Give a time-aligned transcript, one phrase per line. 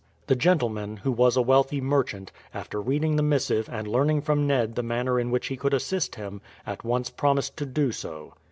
[0.25, 4.73] The gentleman, who was a wealthy merchant, after reading the missive and learning from Ned
[4.73, 8.33] the manner in which he could assist him, at once promised to do so.